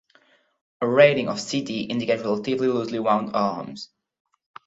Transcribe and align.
A 0.81 0.87
rating 0.87 1.27
of 1.27 1.39
"cd" 1.39 1.81
indicates 1.83 2.23
relatively 2.23 2.67
loosely 2.67 2.97
wound 2.97 3.35
arms. 3.35 3.91